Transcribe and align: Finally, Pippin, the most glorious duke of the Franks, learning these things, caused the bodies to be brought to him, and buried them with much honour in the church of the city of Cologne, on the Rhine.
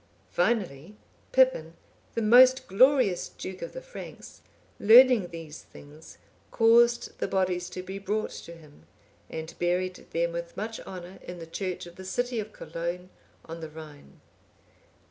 Finally, 0.31 0.95
Pippin, 1.31 1.75
the 2.15 2.23
most 2.23 2.65
glorious 2.67 3.29
duke 3.29 3.61
of 3.61 3.73
the 3.73 3.83
Franks, 3.83 4.41
learning 4.79 5.27
these 5.27 5.61
things, 5.61 6.17
caused 6.49 7.15
the 7.19 7.27
bodies 7.27 7.69
to 7.69 7.83
be 7.83 7.99
brought 7.99 8.31
to 8.31 8.53
him, 8.53 8.87
and 9.29 9.53
buried 9.59 9.97
them 10.09 10.31
with 10.31 10.57
much 10.57 10.79
honour 10.87 11.19
in 11.21 11.37
the 11.37 11.45
church 11.45 11.85
of 11.85 11.97
the 11.97 12.03
city 12.03 12.39
of 12.39 12.51
Cologne, 12.51 13.11
on 13.45 13.59
the 13.61 13.69
Rhine. 13.69 14.19